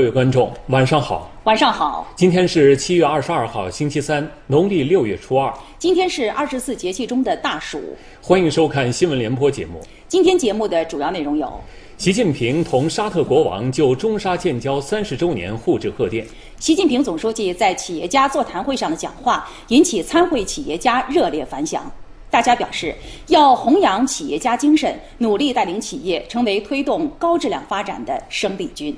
[0.00, 1.30] 各位观众，晚上好。
[1.44, 2.10] 晚上好。
[2.16, 5.52] 今天是七月二十二号，星期三，农历六月初二。
[5.78, 7.78] 今天是二十四节气中的大暑。
[8.22, 9.78] 欢迎收看新闻联播节目。
[10.08, 11.52] 今天节目的主要内容有：
[11.98, 16.24] 习近平同沙特国王就中沙建交三十周年互致贺电；
[16.58, 21.92] 习近平总书记在企业家座谈会上的讲话引起参会企业家热烈反响。
[22.30, 22.94] 大家表示
[23.26, 28.96] 要弘扬企业家精神，努力带领企业成为推动高质量发展的生力军。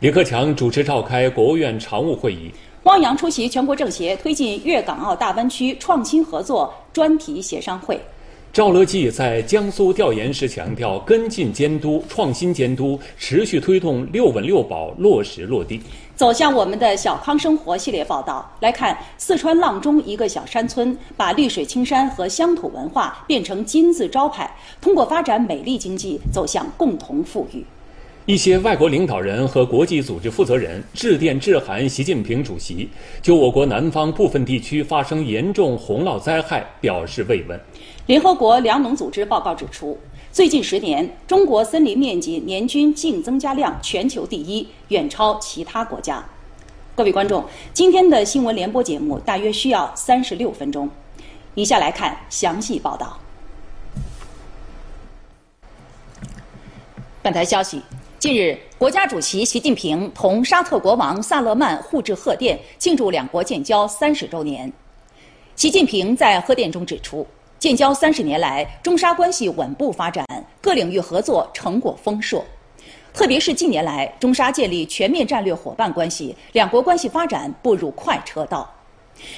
[0.00, 2.52] 李克强主持召开国务院常务会议，
[2.84, 8.00] 汪洋出席全国政协推进粤港澳大湾区创新合作专题协商会。
[8.52, 15.82] 赵乐际在江苏调研时强调，跟进监督、创新监督，持续推动“六稳六保”落实落地。
[16.14, 24.48] 走向我们的小康生活系列报道来看，四川阆中一个小山村，把绿水青山和乡土文化变成金字招牌，
[24.80, 27.64] 通过发展美丽经济，走向共同富裕。
[28.28, 32.86] 一些外国领导人和国际组织负责人致电致函习近平主席，
[33.22, 37.58] 就我国南方部分地区发生严重洪涝灾害表示慰问。
[38.04, 39.98] 联合国粮农组织报告指出，
[40.30, 46.22] 最近十年，中国森林面积年均净增加量全球第一，远超其他国家。
[46.94, 50.86] 各位观众，今天的新闻联播节目大约需要三十六分钟，
[51.54, 53.18] 以下来看详细报道。
[57.22, 57.80] 本台消息。
[58.18, 64.72] 近日，国家主席习近平同沙特国王萨勒曼互致贺电，庆祝两国建交三十周年。
[65.54, 67.24] 习近平在贺电中指出，
[67.60, 70.26] 建交三十年来，中沙关系稳步发展，
[70.60, 72.44] 各领域合作成果丰硕。
[73.14, 78.68] 特别是近年来，中沙建立全面战略伙伴关系，两国关系发展步入快车道。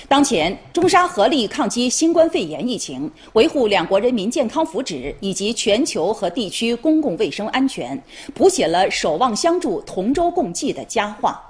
[0.09, 8.01] 当前，中沙合力抗击新冠肺炎疫情，维护两国人民健康福祉以及全球和地区公共卫生安全，
[8.35, 11.50] 谱写了守望相助、同舟共济的佳话。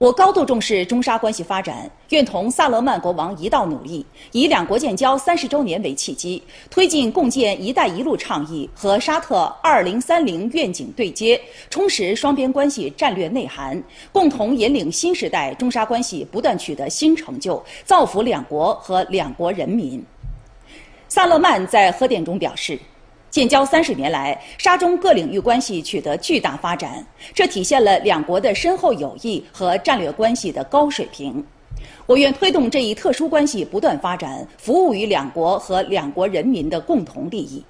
[0.00, 4.02] 我高度重视中沙关系发展，愿同萨勒曼国王一道努力，
[4.32, 11.38] 以两国建交三十周年为契机，推进共建“一带一路”倡议和沙特二零三零愿景对接，
[11.68, 13.78] 充实双边关系战略内涵，
[14.10, 20.02] 共同引领新时代中沙关系不断取得新成就，造福两国和两国人民。
[21.08, 22.78] 萨勒曼在贺电中表示。
[23.30, 31.42] 建交三十年来，沙中各领域关系取得巨大发展，这体现了两国的深厚友谊和战略关系的高水平。
[32.06, 37.64] 我愿推动这一特殊关系不断发展，服务于两国和两国人民的共同利益。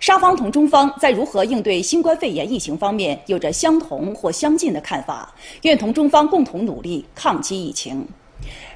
[0.00, 8.06] 沙方同中方在如何应对新冠肺炎疫情方面有着相同或相近的看法，愿同中方共同努力抗击疫情。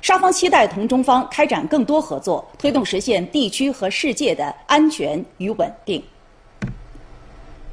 [0.01, 6.03] 双方期待同中方开展更多合作，推动实现地区和世界的安全与稳定。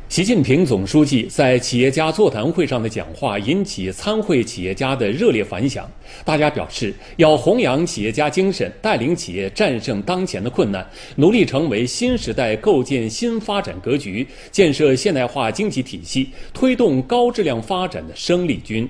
[0.08, 5.90] 习近平总书记在企业家座谈会上的讲话引起参会企业家的热烈反响。
[6.24, 18.88] 大家表示，要弘扬企业家精神，带领企业战胜当前的困难，努力成为新时代构建新发展格局、建设现代化经济体系、推动高质量发展的生力军。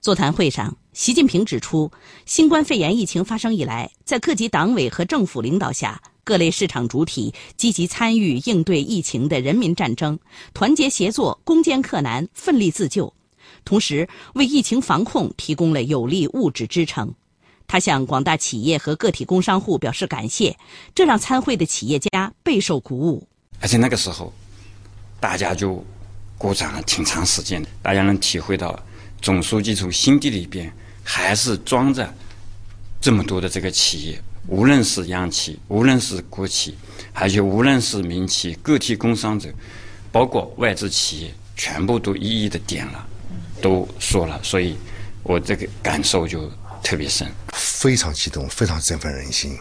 [0.00, 1.90] 座谈会上，习近平指出，
[2.24, 10.16] 新冠肺炎疫情发生以来，在各级党委和政府领导下，各类市场主体积极参与应对疫情的人民战争，
[10.54, 13.12] 团结协作，攻坚克难，奋力自救，
[13.64, 17.12] 同时为疫情防控提供了有力物质支撑。
[17.66, 20.56] 他向广大企业和个体工商户表示感谢，
[20.94, 23.26] 这让参会的企业家备受鼓舞。
[23.60, 24.32] 而且那个时候，
[25.18, 25.84] 大家就
[26.38, 28.80] 鼓掌了挺长时间，大家能体会到。
[29.20, 32.14] 总书记从心底里边还是装着
[33.00, 36.76] 这么多的这个企业，无论是央企，无论是国企，
[37.12, 39.52] 还有无论是民企、个体工商者，
[40.12, 43.06] 包括外资企业，全部都一一的点了，
[43.60, 44.76] 都说了，所以
[45.22, 46.50] 我这个感受就
[46.82, 49.58] 特别深，非常激动，非常振奋人心。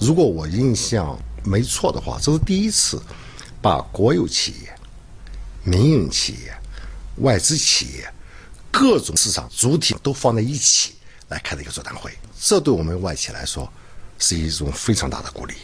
[0.00, 3.02] 如果我印象没错的话，这是第一次
[3.60, 4.72] 把国有企业、
[5.64, 6.54] 民营企业、
[7.18, 8.12] 外资企业。
[8.72, 10.94] 各种市场主体都放在一起
[11.28, 12.10] 来开的一个座谈会，
[12.40, 13.70] 这对我们外企来说
[14.18, 15.54] 是一种非常大的鼓励。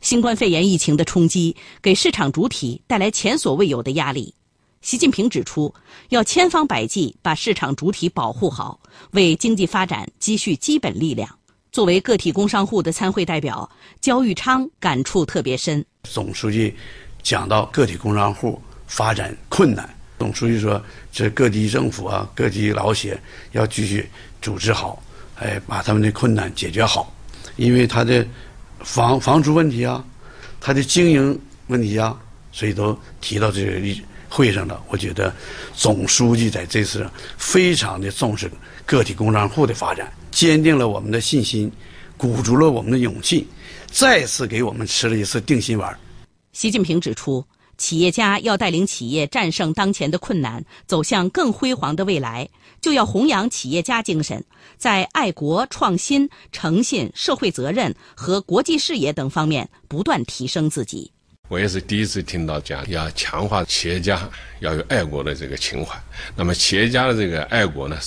[0.00, 4.34] 新冠肺炎疫情的冲击给市场主体带来前所未有的压力。
[4.80, 5.74] 习近平指出，
[6.08, 8.80] 要千方百计把市场主体保护好，
[9.12, 11.38] 为经济发展积蓄基本力量。
[11.72, 15.84] 作为个体工商户的参会代表，焦玉昌感触特别深。
[16.02, 16.74] 总书记
[17.22, 19.93] 讲到个体工商户发展困难。
[20.24, 20.82] 总书记说
[21.12, 23.20] ：“这各级政府啊，各级老企业
[23.52, 24.08] 要继续
[24.40, 25.02] 组织好，
[25.36, 27.14] 哎，把他们的困难解决好，
[27.56, 28.26] 因为他的
[28.80, 30.02] 房房租问题啊，
[30.62, 32.18] 他的经营问题啊，
[32.52, 33.72] 所以都提到这个
[34.30, 35.30] 会上了，我觉得
[35.74, 37.06] 总书记在这次
[37.36, 38.50] 非常的重视
[38.86, 41.70] 个体工商户的发展，坚定了我们的信心，
[42.16, 43.46] 鼓足了我们的勇气，
[43.90, 45.94] 再次给我们吃了一次定心丸。
[46.54, 47.44] 习近平指出。
[47.76, 52.48] 企业家要带领企业战胜当前的困难，走向更辉煌的未来，
[52.80, 54.44] 就要弘扬企业家精神，
[54.76, 61.10] 在爱国、创新、诚信、社会责任和国际视野等方面不断提升自己。
[61.48, 64.28] 我也是第一次听到讲要强化企业家
[64.60, 65.94] 要有爱国的这个情怀。
[66.34, 67.98] 那么企业家的这个爱国呢，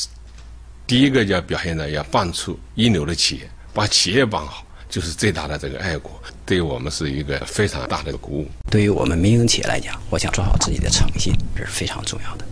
[0.87, 4.65] 第一个要表现的要办出一流的企业，把企业办好。
[4.89, 6.11] 就是最大的这个爱国，
[6.45, 8.47] 对于我们是一个非常大的鼓舞。
[8.69, 12.45] 对于我们民营企业来讲，我想做好自己的诚信，这是非常重要的。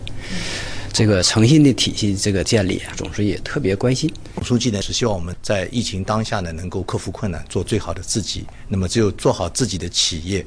[0.92, 4.10] 这个诚信的体系这个建立啊，总书记也特别关心。
[4.34, 8.46] 总书记呢是希望我们在疫情当下呢，能够克服困难，做最好的自己。
[8.66, 10.44] 那么只有做好自己的企业，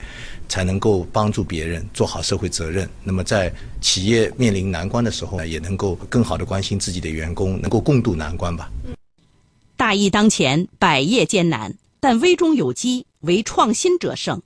[0.47, 2.89] 才能够帮助别人做好社会责任。
[3.03, 8.71] 那么在企业面临难关的时候呢，也能够更好的关心自己的员工，能够共度难关吧。
[9.89, 14.39] 大疫当前，百业艰难，但危中有机，唯创新者胜。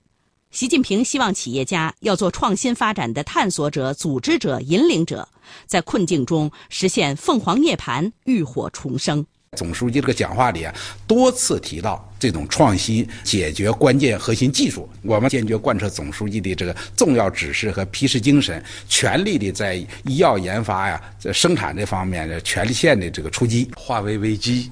[0.51, 5.28] 习近平希望企业家要做创新发展的探索者、组织者、引领者，
[5.66, 9.25] 在困境中实现凤凰涅槃、浴火重生。
[9.57, 10.74] 总书记这个讲话里啊，
[11.06, 14.90] 多次提到这种创新解决关键核心技术。
[15.01, 19.75] 我们坚决贯彻总书记的这个重要指示和批示精神，全力的在
[20.06, 24.72] 医药研发呀、在生产这方面的全线的这个出击，化危为机。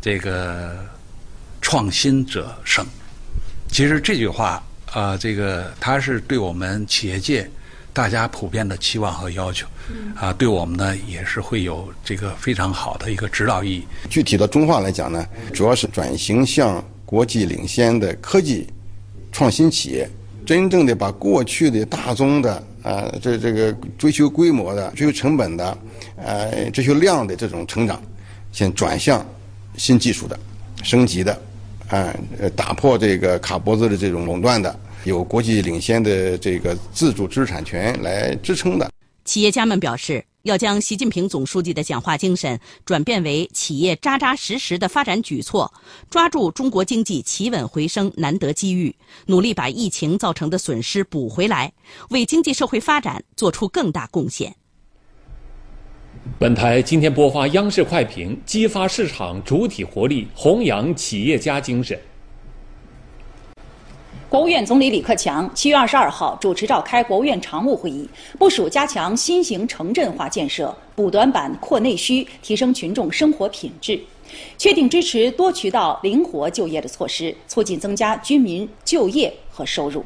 [0.00, 0.76] 这个
[1.60, 2.86] 创新者胜，
[3.68, 4.62] 其实这句话
[4.92, 7.48] 啊，这个它是对我们企业界
[7.92, 9.66] 大家普遍的期望和要求，
[10.14, 13.84] 啊，对我们呢也是会有这个非常好的一个指导意义。
[14.08, 18.66] 具体的中化来讲呢，主要是转型向国际领先的科技
[19.30, 20.08] 创新企业，
[20.46, 25.78] 真正的把过去的大宗的啊，这这个追求规模的、追求成本的、
[26.16, 28.00] 呃追求量的这种成长，
[28.50, 29.22] 先转向。
[29.76, 30.38] 新技术的、
[30.82, 31.32] 升级的，
[31.88, 38.90] 啊，呃，打破这个卡脖子的这种垄断的，有国际领先的这个自主知识产权来支撑的。
[39.24, 45.72] 企业家们表示，要将习近平总书记的讲话精神转变为企业扎扎实实的发展举措，
[46.08, 48.94] 抓住中国经济企稳回升难得机遇，
[49.26, 51.72] 努力把疫情造成的损失补回来，
[52.08, 54.56] 为经济社会发展做出更大贡献。
[56.38, 61.98] 本台今天播发央视快评：激发市场主体活力，弘扬企业家精神。
[64.28, 74.00] 国务院总理李克强七月二十二号主持召开国务院常务会议，部署加强新型城镇化建设，补短板、扩内需，提升群众生活品质，
[74.56, 80.02] 确定支持多渠道灵活就业的措施，促进增加居民就业和收入。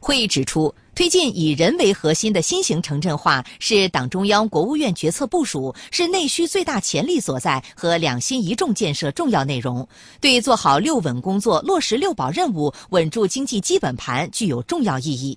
[0.00, 0.74] 会议指出。
[1.02, 9.84] 推进以人为核心的新型城镇化是党中央、国务院决策部署，是内需最大潜力所在和两新一重建设重要内容，
[10.20, 15.36] 对做好六稳工作、落实六保任务、稳住经济基本盘具有重要意义。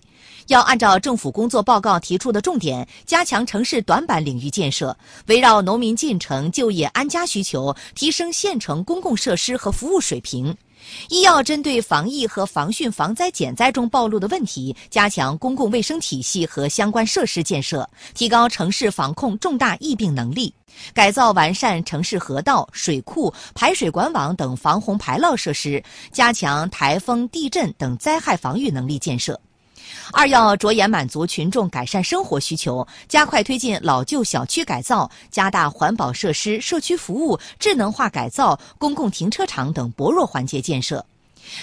[0.50, 4.96] 要按照政府工作报告提出的重点，加强城市短板领域建设，
[5.26, 10.56] 围绕农民进城、就业、安家需求，提升县城公共设施和服务水平。
[11.10, 20.54] 一要针对防疫和防汛防灾减灾中暴露的问题，加强公共卫生体系和相关设施建设，提高城市防控重大疫病能力，
[20.94, 29.40] 改造完善城市河道、水库、排水管网等防洪排涝设施，加强台风、地震等灾害防御能力建设。
[30.12, 41.06] 二要着眼满足群众改善生活需求，加快推进老旧小区改造，加大环保设施、社区服务、智能化改造、公共停车场等薄弱环节建设。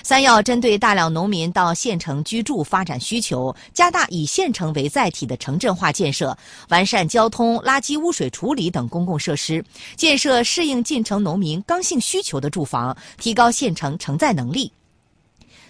[0.04, 6.38] 三要针对大量农民到县城居住发展需求，加大以县城为载体的城镇化建设，
[6.68, 9.64] 完善交通、垃圾污水处理等公共设施，
[9.96, 14.72] 建设适应进城农民刚性需求的住房，提高县城承载能力。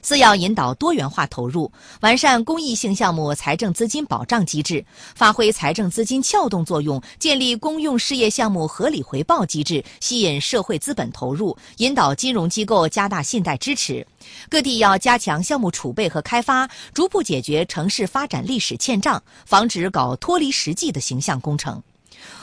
[0.02, 14.04] 四要引导多元化投入，完善公益性项目财政资金保障机制，发挥财政资金撬动作用，建立公用事业项目合理回报机制，吸引社会资本投入，引导金融机构加大信贷支持。
[14.48, 21.80] 各地要加强项目储备和开发，逐步解决城市发展历史欠账，防止搞脱离实际的形象工程。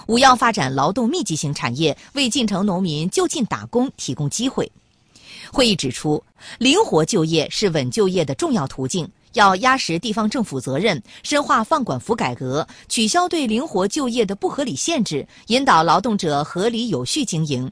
[0.07, 4.71] 五要发展劳动密集型产业，为进城农民就近打工提供机会。
[5.51, 6.23] 会议指出，
[6.57, 17.69] 灵活就业是稳就业的重要途径，要压实地方政府责任，深化放管服改革，取消对灵活就业的不合理限制，引导劳动者合理有序经营。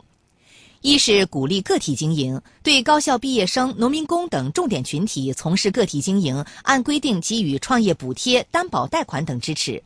[0.81, 9.81] 一是鼓励个体经营，对高校毕业生、农民工等重点群体从事个体经营，按规定给予创业补贴、担保贷款等支持；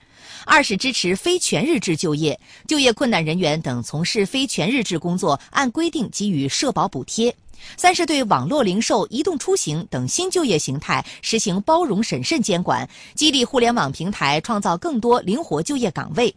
[0.46, 7.32] 二是支持非全日制就业，就业困难人员等从事非全日制工作，按规定给予社保补贴；
[7.78, 16.34] 三是对网络零售、移动出行等新就业形态实行包容审慎监管，激励互联网平台创造更多灵活就业岗位。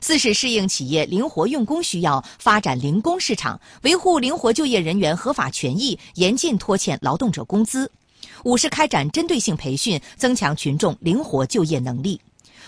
[0.00, 7.90] 四是适应企业灵活用工需要，发展零工市场，维护灵活就业人员合法权益，严禁拖欠劳动者工资。
[8.44, 12.20] 五是开展针对性培训，增强群众灵活就业能力。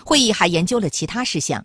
[0.03, 1.63] 会议还研究了其他事项。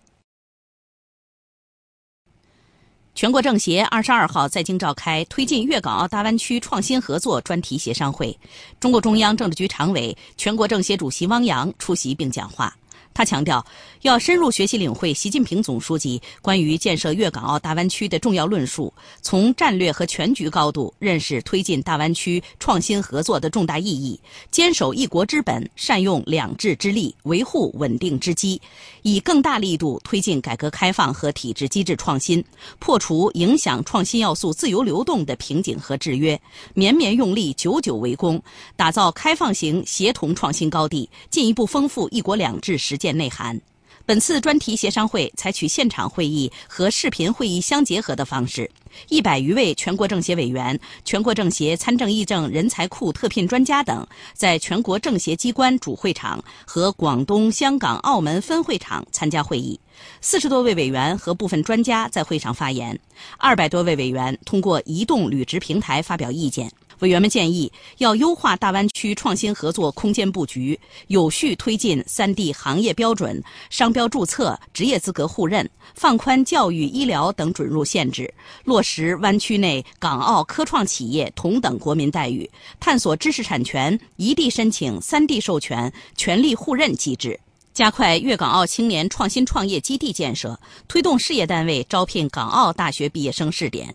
[3.17, 8.37] 全国政协二十二号在京召开推进粤港澳大湾区创新合作专题协商会，
[8.79, 12.71] 中共中央政治局常委、全国政协主席汪洋出席并讲话。
[13.17, 13.65] 他强调，
[14.03, 18.93] 要深入学习领会习近平总书记关于建设粤港澳大湾区的重要论述，
[19.23, 24.19] 从战略和全局高度认识推进大湾区创新合作的重大意义，
[24.51, 28.61] 坚守一国之本，善用两制之力，维护稳定之基，
[29.01, 32.45] 以更大力度推进改革开放和体制机制创新，
[32.77, 36.39] 破除影响创新要素自由流动的瓶颈和制约，
[36.75, 38.39] 绵绵用力，久久为功，
[38.75, 43.06] 打造开放型协同创新高地，进一步丰富“一国两制”实践。
[43.15, 43.59] 内涵。
[44.05, 48.71] 本次专题协商会采取现场会议和视频会议相结合的方式，
[49.09, 59.77] 一百余位全国政协委员、全国政协参政议政人才库特聘专家等，在全国政协机关主会场和广东、香港、澳门分会场参加会议。
[60.21, 62.97] 四十多位委员和部分专家在会上发言，
[63.37, 66.71] 二百多位委员通过移动履职平台发表意见。
[66.99, 82.49] 委员们建议，要优化大湾区创新合作空间布局，有序推进三地行业标准、商标注册、职业资格互认，放宽教育、医疗等准入限制，落实湾区内港澳科创企业同等国民待遇，
[82.79, 87.39] 探索知识产权一地申请、三地授权、权利互认机制，
[87.75, 93.93] 加快粤港澳青年创新创业基地建设，推动事业单位招聘港澳大学毕业生试点。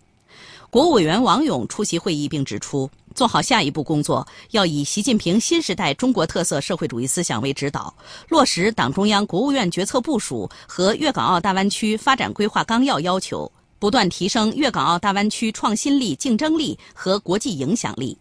[0.73, 7.93] 国务委员王勇出席会议并指出，做好下一步工作，要以习近平新时代中国特色社会主义思想为指导，
[8.27, 18.17] 落实党中央、国务院决策部署和粤港澳大湾区发展规划纲要要求，不断提升粤港澳大湾区创新力、竞争力和国际影响力。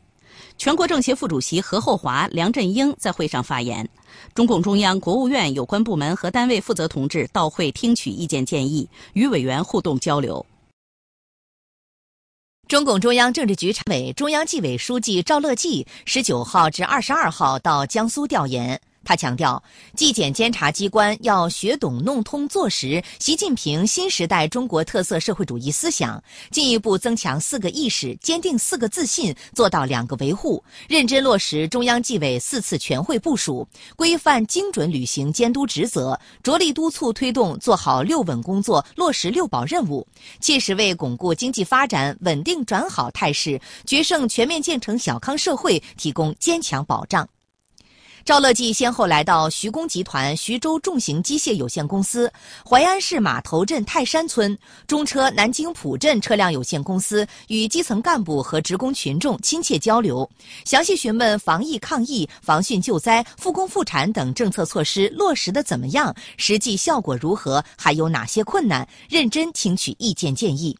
[0.58, 3.88] 全国政协副主席何厚华、梁振英在会上发言，
[4.34, 10.44] 中共中央、国务院有关部门和单位负责同志到会听取意见建议，与委员互动交流。
[12.68, 18.80] 中共中央政治局常委、中央纪委书记赵乐际十九号至二十二号到江苏调研。
[19.04, 19.62] 他强调，
[19.96, 33.66] 纪检监察机关要学懂、弄通、做实习近平新时代中国特色社会主义思想，进一步增强四个意识，坚定四个自信，做到两个维护，认真落实中央纪委四次全会部署，
[33.96, 40.06] 规范精准履行监督职责，着力督促推动做好六稳工作，落实六保任务，
[40.40, 47.28] 切实为巩固经济发展稳定转好态势，决胜全面建成小康社会提供坚强保障。
[48.24, 52.32] 赵乐际先后来到徐工集团徐州重型机械有限公司、
[52.64, 60.28] 淮安市码头镇泰山村、中车南京浦镇车辆有限公司，与基层干部和职工群众亲切交流，
[60.64, 70.76] 详细询问防疫抗疫、防汛救灾、复工复产等政策措施落实的怎么样，实际效果如何，还有哪些困难，认真听取意见建议。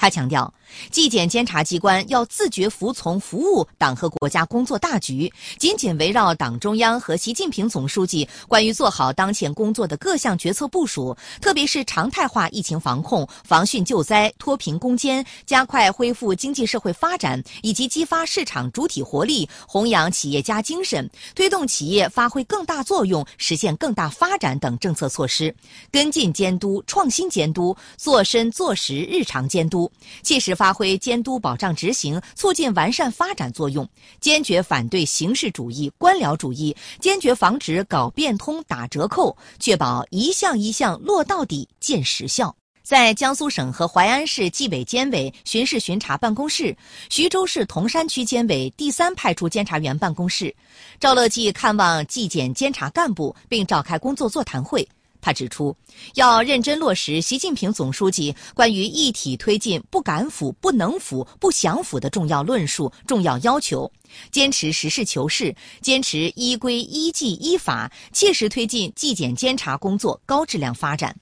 [0.00, 0.50] 他强调，
[0.90, 25.54] 纪检监察机关要自觉服从、服务党和国家工作大局，紧紧围绕党中央和习近平总书记关于做好当前工作的各项决策部署，特别是常态化疫情防控、防汛救灾、脱贫攻坚、加快恢复经济社会发展以及激发市场主体活力、弘扬企业家精神、推动企业发挥更大作用、实现更大发展等政策措施，
[25.92, 29.89] 跟进监督、创新监督，做深做实日常监督。
[30.22, 33.88] 切实发挥监督保障执行、促进完善发展作用，
[34.20, 42.54] 坚决反对形式主义、官僚主义，坚决防止搞变通、打折扣，确保一项一项落到底、见实效。
[42.82, 46.76] 在江苏省和淮安市纪委监委巡视巡查办公室、
[47.08, 50.52] 徐州市铜山区监委第三派出监察员办公室，
[50.98, 54.88] 赵乐际看望纪检监察干部，并召开工作座谈会。
[55.20, 55.76] 他指出，
[56.14, 63.90] 要认真落实习近平总书记关于一体推进不敢腐、不能腐、不想腐的重要论述、重要要求，
[64.30, 71.14] 坚持实事求是，坚持依规依纪依法，切实推进纪检监察工作高质量发展。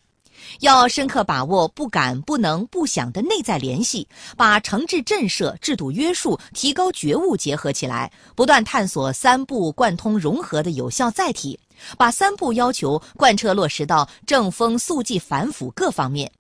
[0.61, 11.59] 要深刻把握不敢、不能、不想的内在联系，把惩治震慑、制度约束、提高觉悟结合起来，不断探索三步贯通融合的有效载体，
[11.97, 16.31] 把三步要求贯彻落实到正风肃纪反腐各方面。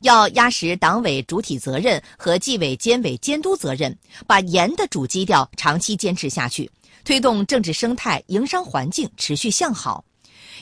[0.00, 6.70] 要压实党委主体责任和纪委监委监督责任，把严的主基调长期坚持下去，
[7.04, 10.04] 推动政治生态、营商环境持续向好。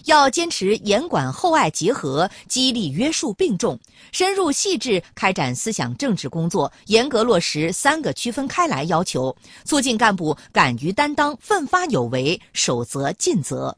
[0.07, 3.79] 要坚持严管厚爱结合，激励约束并重，
[4.11, 13.77] 深入细致开展思想政治工作，严格落实三个区分开来要求，促进干部敢于担当、奋发有为、守责尽责。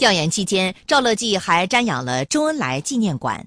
[0.00, 3.46] 调研期间，赵乐际还瞻仰了周恩来纪念馆。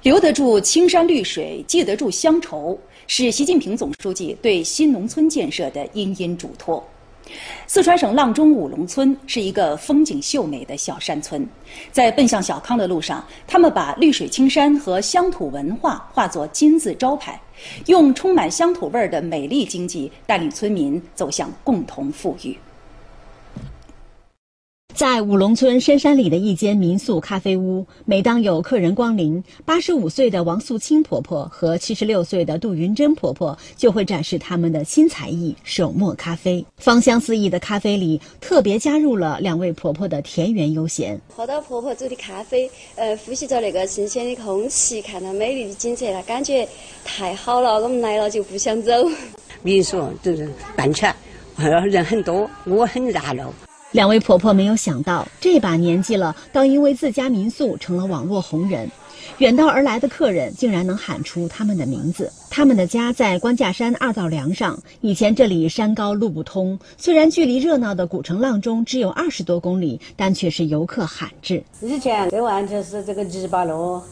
[0.00, 6.82] 留得住青山绿水，记得住乡愁，是习近平总书记对新农村建设的殷殷嘱托。
[7.66, 11.46] 四川省阆中五龙村是一个风景秀美的小山村，
[11.92, 17.38] 在奔向小康的路上，他们把绿水青山和乡土文化化作金字招牌，
[17.84, 22.56] 用充满乡土味儿的美丽经济带领村民走向共同富裕。
[24.94, 36.64] 在五龙村深山里的一间民宿咖啡屋，每当有客人光临，八十五岁的王素清婆婆和七十六岁的杜云珍婆婆就会展示他们的新才艺——手磨咖啡。
[36.76, 41.20] 芳香四溢的咖啡里，特别加入了两位婆婆的田园悠闲。
[41.34, 46.68] 喝到婆婆煮的咖啡，呃，呼吸着那个新鲜的空气，看到美丽的景色，那感觉
[47.04, 47.80] 太好了。
[47.80, 48.92] 我们来了就不想走。
[49.64, 51.16] 民宿就是办起来，
[51.86, 53.52] 人很多，我很热闹。
[53.94, 58.90] 两位婆婆没有想到，这把年纪了，倒因为自家民宿成了网络红人，
[59.38, 62.28] 远道而来的客人竟然能喊出他们的名字。
[62.50, 71.62] 他们的家在关架山二道梁上，以前这里山高路不通，虽然距离热闹的古城阆中只有二十多公里，但却是游客罕至。
[71.80, 74.02] 以前这完全是这个泥巴路。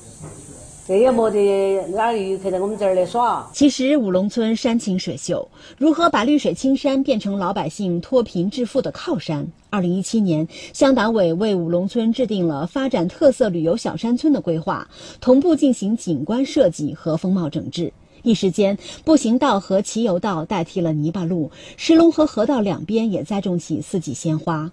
[0.92, 3.48] 这也没得哪个游客在我们这儿来耍。
[3.54, 9.50] 其实五龙村山清水秀，如何把绿水青山变成老百姓脱贫致富的靠山？
[9.70, 14.86] 二零一七年，乡党委为五龙村制定了发展特色旅游小山村的规划，
[15.18, 17.90] 同步进行景观设计和风貌整治。
[18.22, 24.70] 一时间，步行道和骑游道代替了泥巴路，石龙河河道两边也栽种起四季鲜花。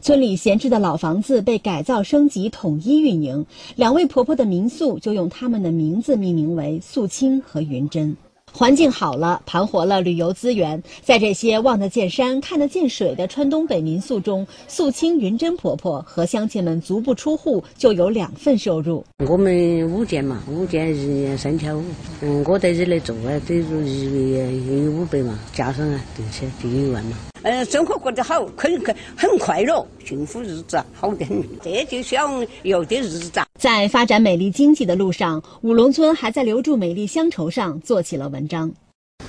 [0.00, 3.46] 村里闲置的老房子被改造升级，统一运营。
[3.76, 8.16] 两位婆婆的民宿就用他们的名字命名为素清和云珍。
[8.56, 10.80] 环境好了，盘活了旅游资源。
[11.02, 19.04] 在这些望得见山、看得见水的川东北民宿中，素清、云珍婆婆和乡亲们足不出户就有两份收入。
[19.28, 19.52] 我们
[19.90, 21.82] 五间嘛，五间一年三千五。
[22.20, 27.16] 嗯，我在这里做啊，等于一个月有五百嘛，加上啊，定起就一万嘛。
[27.42, 31.42] 嗯，生活过得好，很很很快乐，幸福日子好得很。
[31.60, 33.32] 这就想有的日子。
[33.64, 38.70] 在发展美丽经济的路上，五龙村还在留住美丽乡愁上做起了文章。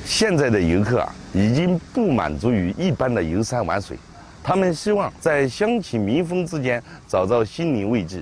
[0.03, 3.97] 现在的游客啊，已经不满足于一般的游山玩水，
[4.43, 8.21] 他们希望在乡情民风之间找到心灵慰藉。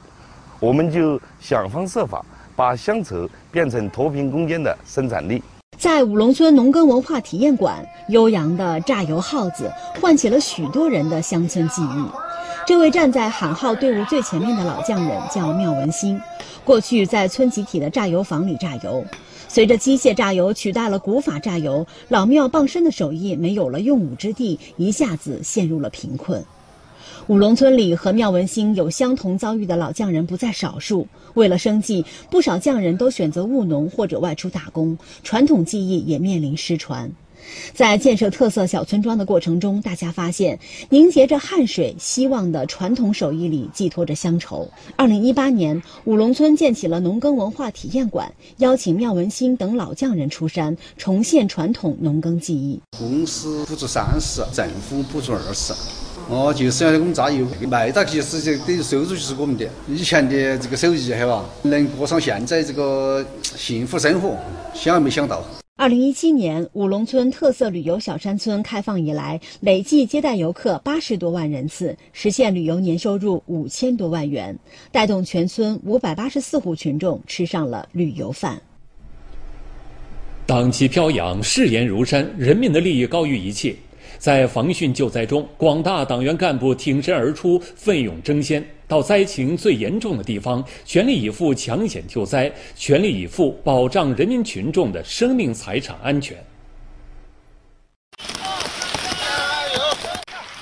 [0.59, 2.23] 我们就想方设法
[2.55, 5.41] 把乡愁变成脱贫攻坚的生产力。
[5.79, 9.67] 在五龙村农耕文化体验馆，悠扬的榨油号子
[9.99, 12.32] 唤起了许多人的乡村记忆。
[12.65, 16.19] 这位站在喊号队伍最前面的老匠人叫妙文新，
[16.63, 19.03] 过去在村集体的榨油坊里榨油。
[19.49, 26.41] 随着机械榨油取代了古法榨油，老庙傍身的手艺没有了用武之地，一下子陷入了贫困。
[27.27, 37.11] 五龙村里和妙文兴有相同遭遇的老匠人不在少数，为了生计，不少匠人都选择务农或者外出打工，传统技艺也面临失传。
[37.73, 44.69] 在建设特色小村庄的过程中，大家发现凝结着汗水、希望的传统手艺里寄托着乡愁。
[44.95, 52.79] 二零一八年，五龙村建起了农耕文化体验馆，邀请妙文新等老匠人出山，重现传统农耕技艺。
[52.97, 55.73] 公司补助三十，政府补助二十。
[56.29, 59.67] 哦，就是要我们榨油卖到其实就等于收入就是我们的。
[59.89, 61.43] 以前的这个手艺，晓得吧？
[61.63, 63.25] 能过上现在这个
[63.57, 64.37] 幸福生活，
[64.73, 65.43] 想也没想到。
[65.75, 74.55] 二零一七年，五龙村特色旅游小山村开放以来，累计接待游客八十多万人次，实现旅游年收入五千多万元，
[74.91, 78.61] 带动全村五百八十四户群众吃上了旅游饭。
[80.45, 83.75] 党旗飘扬，誓言如山，人民的利益高于一切。
[84.23, 88.65] 在防汛救灾中，广大党员干部挺身而出，奋勇争先。
[88.87, 96.41] 到灾情最严重的地方，全力以赴抢险救灾，全力以赴保障人民群众的生命财产安全。
[98.17, 98.23] 加
[99.75, 99.81] 油！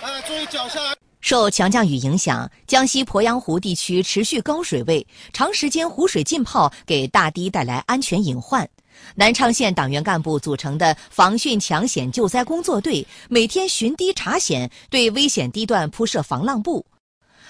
[0.01, 0.79] 来，注意脚下。
[1.19, 8.67] 受强降雨影响，江西鄱阳湖地区持续高水位，长时间湖水浸泡给大堤带来安全隐患。
[9.15, 16.85] 南昌县党员干部组成的防汛抢险救灾工作队每天巡堤查险，对危险堤段铺设防浪布。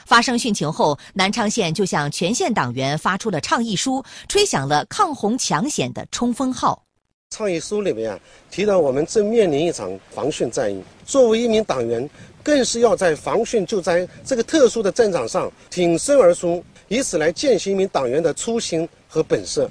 [0.06, 6.84] 发生汛情后，南昌县就向全县党员发出了倡议书，吹响了抗洪抢险的冲锋号。
[7.30, 12.10] 倡议书里面啊，提到我们正面临一场防汛战役，作为一名党员，
[12.44, 19.70] 更是要在防汛救灾这个特殊的战场上挺身而出，以此来践行一名党员的初心和本色。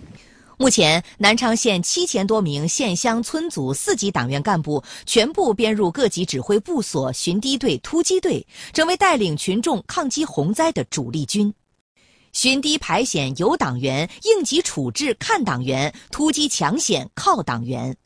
[0.60, 11.54] 目前，南昌县七千多名县乡村组四级党员干部全部编入各级指挥部所巡堤队、突击队，成为带领群众抗击洪灾的主力军。
[12.34, 17.96] 巡堤排险有党员，应急处置看党员，突击抢险靠党员。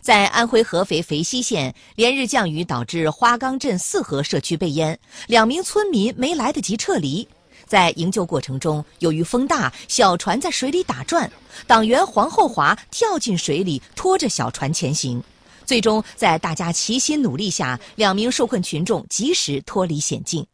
[0.00, 7.28] 在安徽合肥肥西县，连日降雨导致花岗镇四河社区被淹，两名村民没来得及撤离。
[7.68, 11.30] 在营救过程中，由于风大，小船在水里打转。
[11.66, 15.22] 党员黄厚华跳进水里，拖着小船前行。
[15.64, 20.44] 最终，在大家齐心努力下，两名受困群众及时脱离险境。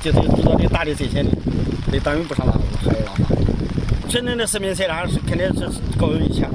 [0.00, 1.30] 就这个遇到这大的这些的，
[1.90, 3.12] 对党员不上了还要拉
[4.08, 6.48] 真正的生命财产是肯定是高于一切，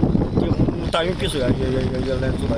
[0.89, 2.56] 党员必须要要要要要来做到。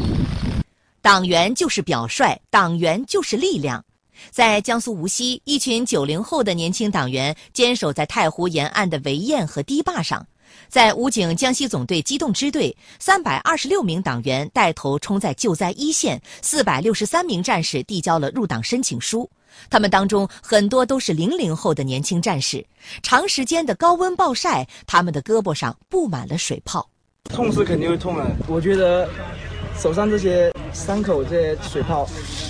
[1.01, 3.83] 党员就是表率，党员就是力量。
[4.31, 10.25] 在江苏无锡，一群九零后的年轻党员坚守在太湖沿岸的围堰和堤坝上，
[10.69, 19.29] 在武警江西总队机动支队，三百二十六名党员带头冲在救灾一线，四百六十三名战士递交了入党申请书。
[19.69, 22.65] 他们当中很多都是零零后的年轻战士，
[23.03, 26.89] 长时间的高温暴晒，他们的胳膊上布满了水泡。
[27.29, 29.07] 痛是肯定会痛啊，我觉得。
[29.77, 32.05] 手上这些伤口、这些水泡，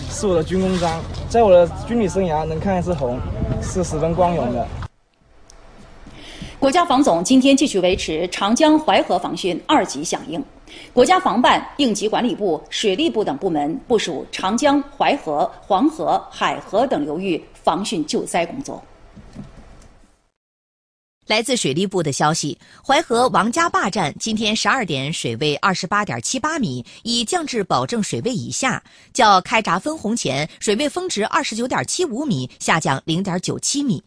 [0.09, 3.19] 是我的军功章，在我的军旅生涯能看一次红，
[3.61, 4.67] 是十分光荣的。
[6.59, 10.41] 国家防总今天继续维持长江淮河防汛二级响应，
[10.93, 18.81] 国家防办、应急管理部、水利部等部门部署长江、淮河、黄河、海河等流域防汛救灾工作。
[21.25, 28.83] 来自水利部的消息，淮河王家坝站今天十二点水位二十八点七八米，已降至保证水位以下，
[29.13, 34.03] 较开闸分洪前水位峰值二十九点七五米下降零点九七米。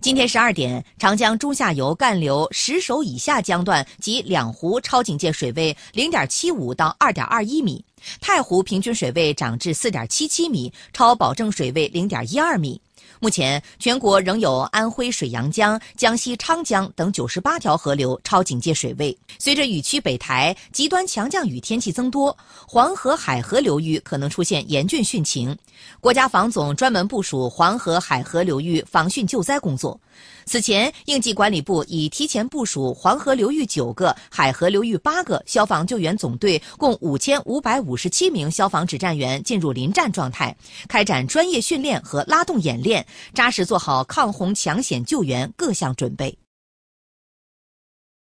[0.00, 7.84] 今天十二点，长江中下游干流十手以下江段及两湖超警戒水位零点七五到二点二一米，
[8.20, 12.80] 太湖平均水位涨至四点七七米，超保证水位零点一二米。
[13.20, 19.16] 目前，全国仍有安徽水阳江、江西昌江等九十八条河流超警戒水位。
[19.38, 22.36] 随着雨区北抬，极端强降雨天气增多，
[22.66, 25.56] 黄河、海河流域可能出现严峻汛情。
[26.00, 29.98] 国家防总专门部署黄河、海河流域防汛救灾工作。
[30.46, 40.54] 此前，应急管理部已提前部署黄河流域九个、海河流域八个消防救援总队，共五千五百五十七名消防指战员进入临战状态，
[40.86, 42.93] 开展专业训练和拉动演练，
[43.32, 46.36] 扎实做好抗洪抢险救援各项准备。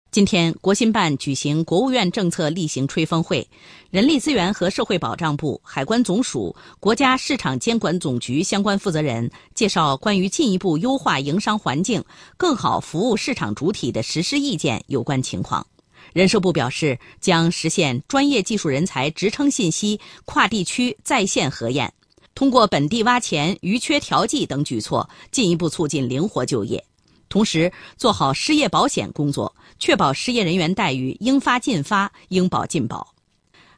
[0.10, 3.47] 今天，国新办举行国务院政策例行吹风会，
[3.91, 12.03] 人力资源和社会保障部、海关总署、国家市场监管总局相关负责人介绍关于进一步优化营商环境、
[12.38, 15.67] 更好服务市场主体的实施意见有关情况。
[16.13, 21.93] 人社部表示，将实现专业技术人才职称信息跨地区在线核验，
[22.38, 26.86] 通过本地挖潜、余缺调剂等举措，进一步促进灵活就业。
[27.30, 33.12] 同时，做好失业保险工作，确保失业人员待遇应发尽发、应保尽保。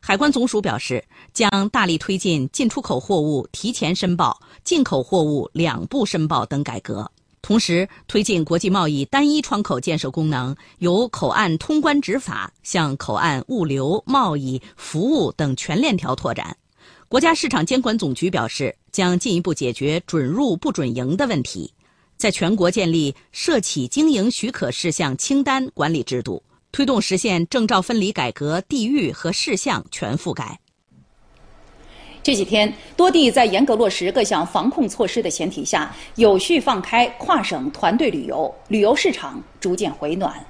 [0.02, 1.02] 海关总署表示，
[1.34, 7.10] 将大力推进进出口货物提前申报、进口货物两步申报等改革，
[7.42, 16.58] 同时推进国际贸易单一窗口建设功能由口岸通关执法向口岸物流、贸易、服务等全链条拓展。
[17.10, 21.74] 国家市场监管总局表示，将进一步解决准入不准营的问题。
[22.18, 30.60] 在全国建立涉企经营许可事项清单管理制度，推动实现证照分离改革地域和事项全覆盖。
[32.22, 40.46] 这几天，多地在严格落实各项防控措施的前提下，有序放开跨省团队旅游，旅游市场逐渐回暖。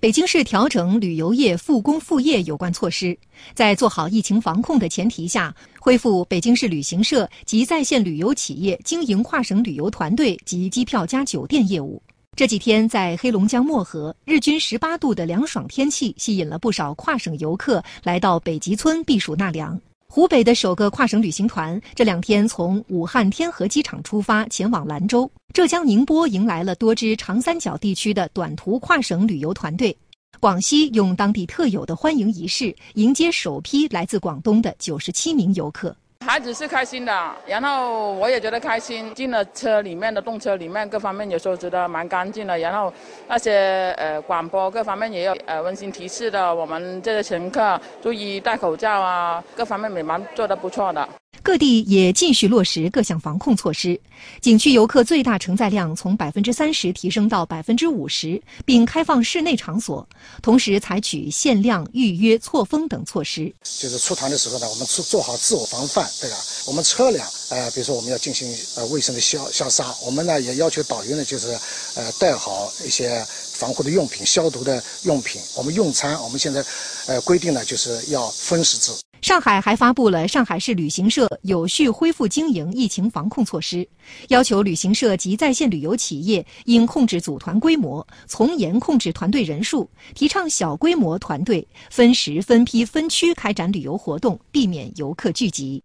[0.00, 3.18] 北京市调整旅游业复工复业有关措施，
[3.52, 12.00] 在做好疫情防控的前提下，恢复北京市旅行社及在线旅游企业经营跨省旅游团队及机票加酒店业务。
[12.36, 19.76] 这几天，在黑龙江漠河，日均十八度的凉爽天气吸引了不少跨省游客来到北极村避暑纳凉。
[20.10, 25.30] 湖北的首个跨省旅行团这两天从武汉天河机场出发，前往兰州。
[25.52, 29.94] 浙江宁波迎来了多支长三角地区的短途跨省旅游团队。
[30.40, 35.94] 广西用当地特有的欢迎仪式迎接首批来自广东的九十七名游客。
[36.28, 39.14] 孩子是开心的，然后我也觉得开心。
[39.14, 42.58] 进了车里面的动车里面，各方面有时候觉得蛮干净的。
[42.58, 42.92] 然后
[43.26, 51.08] 那些呃广播各方面也有呃温馨提示的，我们这些乘客注意戴口罩啊，各方面也蛮做的不错的。
[51.48, 53.98] 各地也继续落实各项防控措施，
[54.42, 60.06] 景区游客最大承载量从百分之三十提升到百分之五十，并开放室内场所，
[60.42, 63.50] 同时采取限量、预约、错峰等措施。
[63.62, 66.36] 就是出团的时候呢，我们做做好自我防范，对吧？
[66.66, 71.58] 我们车辆，呃，比如说我们要进行呃卫生的消消杀，我们呢也要求导游呢就是
[71.94, 75.40] 呃带好一些防护的用品、消毒的用品。
[75.56, 76.62] 我们用餐，我们现在
[77.06, 78.92] 呃规定呢就是要分时制。
[79.20, 83.86] 上海还发布了上海市旅行社有序恢复经营疫情防控措施，
[84.28, 95.82] 要求旅行社及在线旅游企业应控制组团规模，从严控制团队人数，提倡小规模团队分时、分批、分区开展旅游活动，避免游客聚集。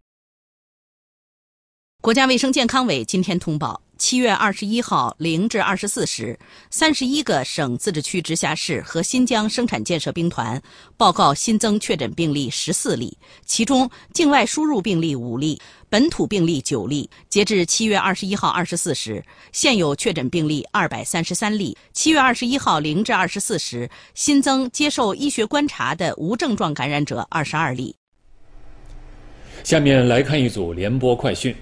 [2.01, 3.81] 国家卫生健康委今天通报。
[3.97, 6.37] 七月二十一号零至二十四时，
[6.69, 10.61] 三十一个省、自治区、直辖市和新疆生产建设兵团
[10.97, 17.09] 报告新增确诊病例十四例，其中境外输入病例五例，本土病例九例。
[17.29, 21.77] 截至七月二十一号二十四时，现有确诊病例二百三十三例。
[21.93, 27.95] 七月二十一号零至二十四时，新增接受医学观察的无症状感染者二十二例。
[29.63, 31.55] 下面来看一组联播快讯。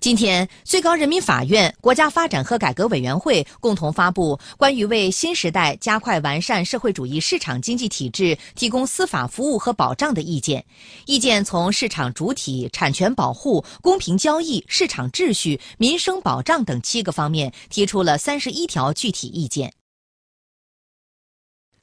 [0.00, 10.62] 今天，最高人民法院、国家发展和改革委员会共同发布《关于为新时代加快完善社会主义市场经济体制提供司法服务和保障的意见》。
[11.04, 19.70] 意见从市场主体、产权保护、公平交易、市场秩序、民生保障等七个方面提出了三十一条具体意见。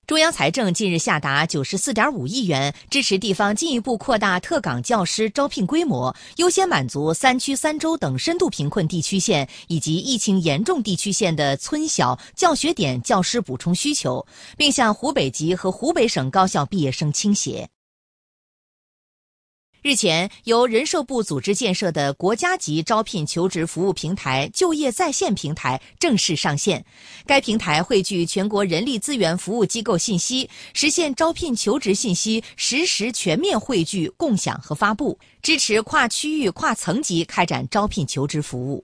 [0.08, 17.68] 中央财政近日下达九十四点五亿元，支持地方进一步扩大特岗教师招聘规模，优先满足三区三州等深度贫困地区县以及疫情严重地区县的村小教学点教师补充需求，并向湖北籍和湖北省高校毕业生倾斜。
[19.84, 26.84] 日前，由人社部组织建设的国家级招聘求职服务平台“就业在线”平台正式上线。
[27.26, 38.84] 该平台汇聚全国人力资源服务机构信息，实现招聘求职信息实时全面汇聚、共享和发布，支持跨区域、跨层级开展招聘求职服务。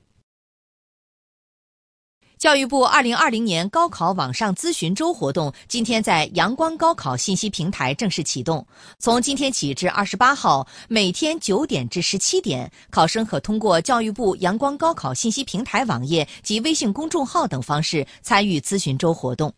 [2.43, 8.67] 教育部二零二零年高考网上咨询周活动今天在阳光高考信息平台正式启动。
[8.99, 19.53] 从今天起至二十八号，每天九点至十七点，考生可通过教育部阳光高考信息平台网页及微信公众号等方式参与咨询周活动。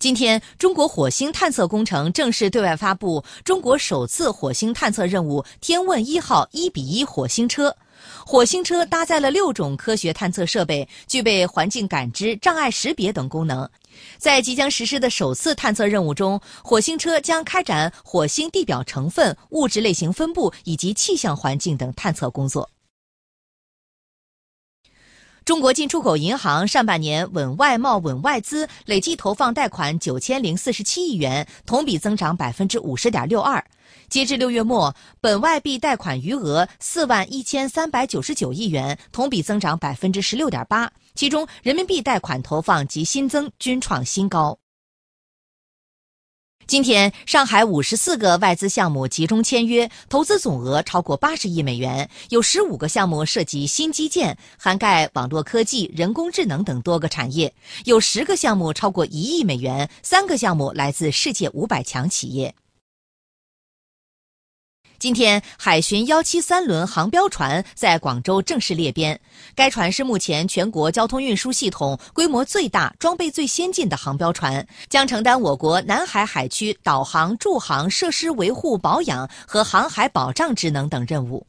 [0.00, 7.76] 今天，中国火星探测工程正式对外发布中国首次火星探测任务“天问一号”一比一火星车。
[8.24, 13.68] 火星车搭载了六种科学探测设备，具备环境感知、障碍识别等功能。
[14.16, 22.70] 在即将实施的首次探测任务中，火星车将开展火星地表成分、物质类型分布以及气象环境等探测工作。
[25.50, 33.60] 中国进出口银行上半年稳外贸、稳外资累计投放贷款九千零四十七亿元，同比增长百分之五十点六二。
[34.08, 40.88] 截至六月末，本外币贷款余额四万一千三百九十九亿元，同比增长百分之十六点八。
[41.16, 44.56] 其中，人民币贷款投放及新增均创新高。
[46.70, 57.50] 今天，上海五十四个外资项目集中签约，投资总额超过八十亿美元，有十五个项目涉及新基建，涵盖网络科技、人工智能等多个产业；
[57.86, 62.54] 有十个项目超过一亿美元，三个项目来自世界五百强企业。
[65.00, 69.18] 今天，海巡幺七三轮航标船在广州正式列编。
[69.54, 81.46] 该船是目前全国交通运输系统规模最大、装备最先进的航标船，将承担我国南海海区导航、驻航、设施维护保养和航海保障职能等任务。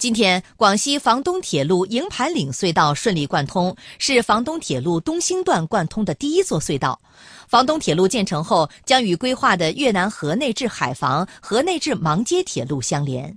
[0.00, 6.98] 今天，广西房东铁路营盘岭隧道顺利贯通，是房东铁路东兴段贯通的第一座隧道。
[7.46, 13.36] 房东铁路建成后，将与规划的越南河内至海防、河内至芒街铁路相连。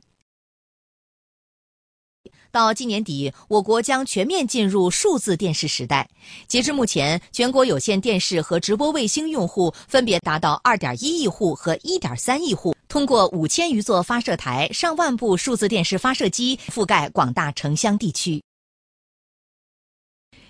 [2.50, 6.08] 到今年底，我国将全面进入数字电视时代。
[6.48, 18.44] 截至目前，全国有线电视和直播卫星用户分别达到2.1亿户和1.3亿户，通过五千余座发射台、上万部数字电视发射机，覆盖广大城乡地区。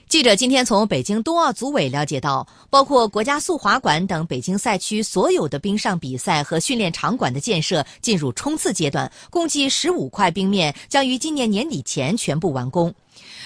[0.10, 12.93] 记者今天从北京冬奥组委了解到，包括国家速滑馆等北京赛区所有的冰上比赛和训练场馆的建设进入冲刺阶段，共计十五块冰面将于今年年底前全部完工。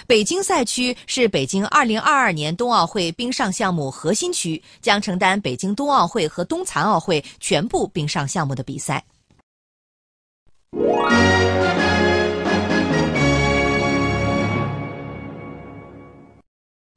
[0.05, 9.03] 北京赛区是北京2022年冬奥会冰上项目核心区，将承担北京冬奥会和冬残奥会全部冰上项目的比赛。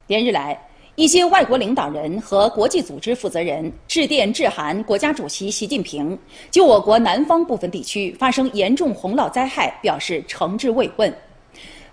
[0.07, 0.61] 连日来，
[0.95, 6.17] 一些外国领导人和国际组织负责人致电致函国家主席习近平，
[6.51, 11.13] 就我国南方部分地区发生严重洪涝灾害表示诚挚慰问。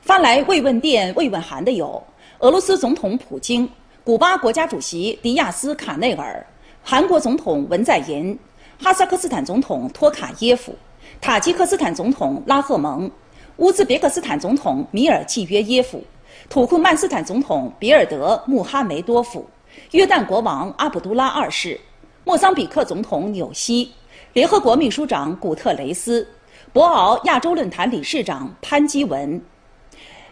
[0.08, 2.02] 发来慰问电、慰问函的有
[2.38, 3.68] 俄罗斯总统普京、
[4.02, 6.46] 古巴国家主席迪亚斯卡内尔、
[6.82, 8.34] 韩国总统文在寅、
[8.82, 10.74] 哈萨克斯坦总统托卡耶夫、
[11.20, 13.10] 塔吉克斯坦总统拉赫蒙、
[13.58, 16.02] 乌兹别克斯坦总统米尔季约耶夫。
[16.48, 19.44] 土库曼斯坦总统比尔德·穆哈梅多夫、
[19.90, 21.78] 约旦国王阿卜杜拉二世、
[22.24, 23.92] 莫桑比克总统纽西、
[24.32, 26.26] 联合国秘书长古特雷斯、
[26.72, 29.38] 博鳌亚洲论坛理事长潘基文，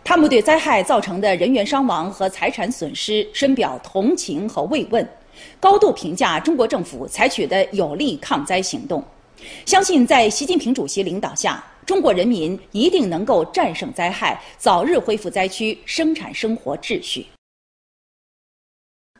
[0.07, 5.05] 他们对灾害造成的人员伤亡和财产损失深表同情和慰问，
[5.59, 9.03] 高度评价中国政府采取的有力抗灾行动，
[9.65, 11.63] 相信在习近平主席领导下。
[11.85, 17.27] 中国人民一定能够战胜灾害，早日恢复灾区生产生活秩序。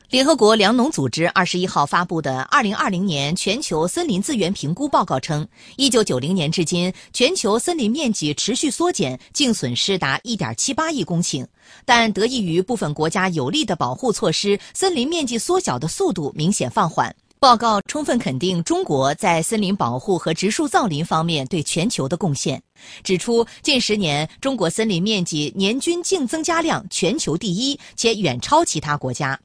[0.09, 11.45] 联合国粮农组织二十一号发布的二零二零年全球森林资源评估报告称，一九九零年至今，全球森林面积持续缩减，净损失达一点七八亿公顷。
[11.85, 17.13] 但得益于部分国家有力的保护措施，森林面积缩小的速度明显放缓。
[17.41, 22.63] 报告充分肯定中国在森林保护和植树造林方面对全球的贡献，
[23.03, 29.39] 指出近十年中国森林面积年均净增加量全球第一，且远超其他国家。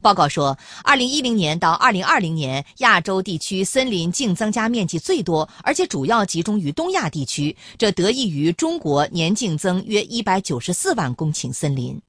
[0.00, 12.00] 报告说，二零一零年到二零二零年，亚洲地区森林净增加面积最多，而且主要集中于东亚地区，这得益于中国年净增约一百九十四万公顷森林。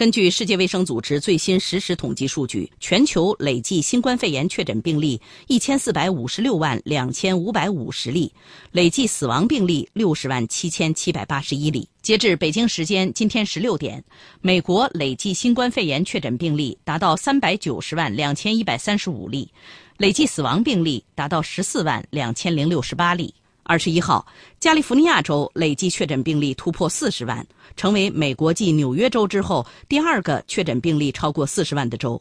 [0.00, 8.32] 根据世界卫生组织最新实时统计数据，全球累计新冠肺炎确诊病例一千四百五十六万两千五百五十例，
[8.72, 11.86] 累计死亡病例六十万七千七百八十一例。
[12.00, 14.02] 截至北京时间今天十六点，
[14.40, 19.52] 美国累计新冠肺炎确诊病例达到三百九十万两千一百三十五例，
[19.98, 23.34] 累计死亡病例达到十四万两千零六十八例。
[23.70, 24.26] 二十一号，
[24.58, 32.20] 加利福尼亚州累计确诊病例突破四十万，成为美国继纽约州之后第二个确诊病例超过四十万的州。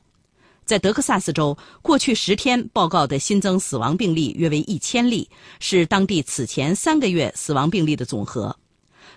[0.63, 5.27] 在德克萨斯州，过去十天报告的新增死亡病例约为一千例，
[5.59, 8.55] 是当地此前三个月死亡病例的总和。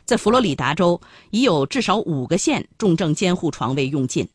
[0.07, 0.99] 在佛罗里达州，
[1.33, 4.27] 已有至少五个县重症监护床位用尽。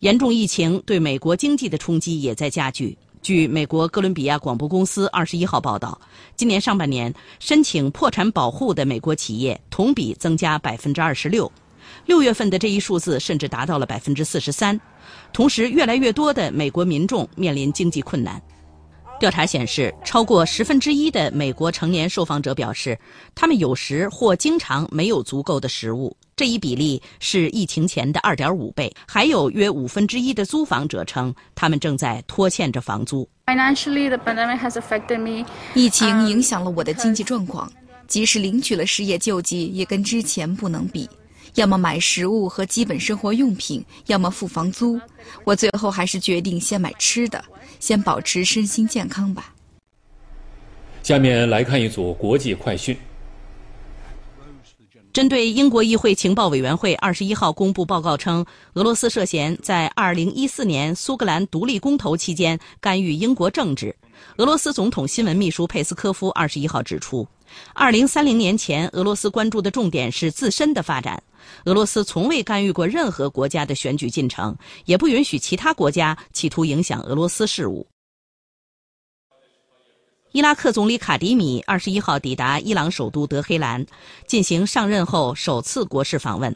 [0.00, 2.98] 严重疫情对美国经济的冲击也在加剧。
[3.22, 5.98] 据美国哥伦比亚广播公司二十一号报道，
[6.36, 11.50] 今年上半年申请破产保护的美国企业同比增加百分之二十六，
[12.06, 14.78] 六月份的这一数字甚至达到了百分之四十三。
[15.32, 18.40] 同时，越来越多的美国民众面临经济困难。
[19.18, 22.96] 调查显示，超过十分之一的美国成年受访者表示，
[23.34, 26.16] 他们有时或经常没有足够的食物。
[26.38, 33.28] 这一比例是疫情前的二点五倍，还有约五分之一的租房者称，他们正在拖欠着房租。
[35.74, 37.68] 疫情影响了我的经济状况，
[38.06, 41.10] 即使领取了失业救济，也跟之前不能比。
[41.56, 45.00] 要么买食物和基本生活用品，要么付房租。
[45.42, 47.44] 我最后还是决定先买吃的，
[47.80, 49.52] 先保持身心健康吧。
[51.02, 52.96] 下面来看一组国际快讯。
[55.18, 63.92] 针对英国议会情报委员会二十一号公布报告称，俄罗斯涉嫌在二零一四年苏格兰独立公投期间干预英国政治。
[64.36, 67.26] 俄罗斯总统新闻秘书佩斯科夫二十一号指出，
[67.74, 71.20] 二零三零年前，俄罗斯关注的重点是自身的发展。
[71.64, 77.84] 俄罗斯从未干预过任何国家的选举进程，也不允许其他国家企图影响俄罗斯事务。
[80.38, 83.84] 伊拉克总理卡迪米二十一号抵达伊朗首都德黑兰，
[84.24, 86.54] 进行上任后首次国事访问。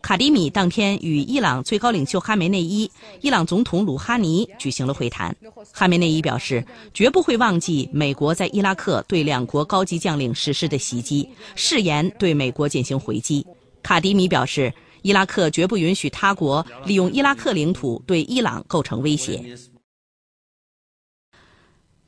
[0.00, 5.36] 卡迪米当天与伊朗最高领袖哈梅内伊、伊朗总统鲁哈尼举行了会谈。
[5.74, 6.64] 哈梅内伊表示，
[6.94, 13.46] 绝不会忘记美国在伊拉克对两国高级将领实施的袭击，誓言对美国进行回击。
[13.82, 14.72] 卡迪米表示，
[15.02, 19.54] 伊拉克绝不允许他国利用伊拉克领土对伊朗构成威胁。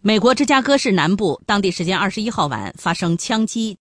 [0.02, 3.76] 美国芝加哥市南部当地时间二十一号晚发生枪击，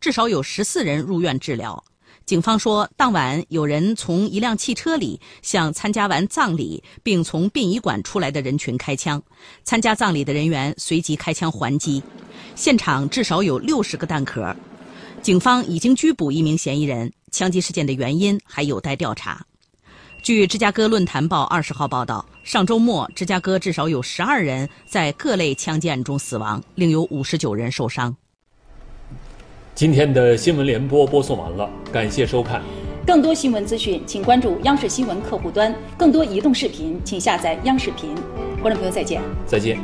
[0.00, 1.82] 至少有十四人入院治疗。
[2.24, 9.20] 警方说，当晚有人从一辆汽车里向参加完葬礼并从殡仪馆出来的人群开枪，
[9.64, 12.00] 参加葬礼的人员随即开枪还击，
[12.54, 14.54] 现场至少有六十个弹壳。
[15.22, 19.44] 警方已经拘捕一名嫌疑人，枪击事件的原因还有待调查。
[20.24, 28.16] 据芝加哥论坛报二十号报道，上周末芝加哥至少有十二人在各类枪击案中死亡，另有五十九人受伤。
[29.74, 32.62] 今天的新闻联播播送完了，感谢收看。
[33.06, 38.14] 更多新闻资讯，请关注央视新闻客户端；更多移动视频，请下载央视频。
[38.62, 39.20] 观众朋友，再见。
[39.46, 39.78] 再见。